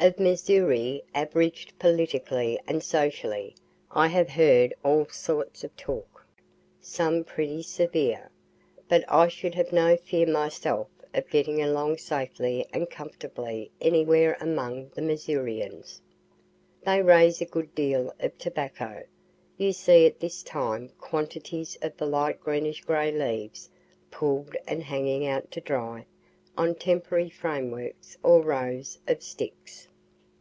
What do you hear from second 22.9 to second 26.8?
leaves pulled and hanging out to dry on